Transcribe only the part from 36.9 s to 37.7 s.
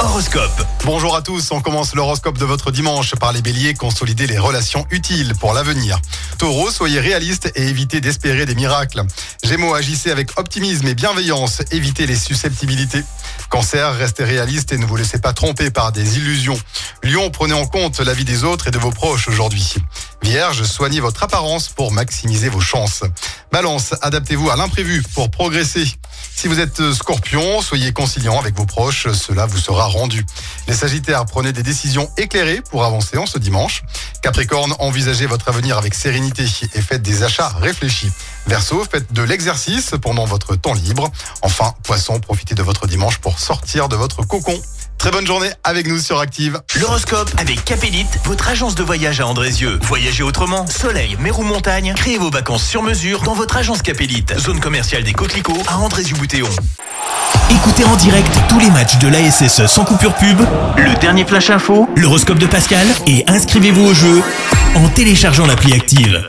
des achats